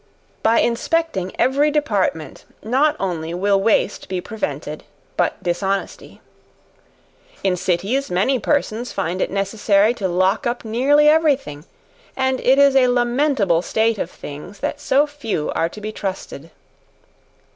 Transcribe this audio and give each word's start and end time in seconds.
By 0.41 0.61
inspecting 0.61 1.31
every 1.37 1.69
department, 1.69 2.45
not 2.63 2.95
only 2.99 3.35
will 3.35 3.61
waste 3.61 4.09
be 4.09 4.19
prevented, 4.19 4.83
but 5.15 5.43
dishonesty. 5.43 6.21
In 7.43 7.55
cities 7.55 8.09
many 8.09 8.39
persons 8.39 8.91
find 8.91 9.21
it 9.21 9.29
necessary 9.29 9.93
to 9.93 10.07
lock 10.07 10.47
up 10.47 10.65
nearly 10.65 11.07
every 11.07 11.35
thing; 11.35 11.65
and 12.17 12.39
it 12.39 12.57
is 12.57 12.75
a 12.75 12.87
lamentable 12.87 13.61
state 13.61 13.99
of 13.99 14.09
things 14.09 14.57
that 14.61 14.81
so 14.81 15.05
few 15.05 15.51
are 15.51 15.69
to 15.69 15.79
be 15.79 15.91
trusted. 15.91 16.49